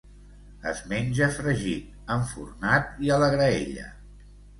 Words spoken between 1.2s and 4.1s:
fregit, enfornat i a la graella.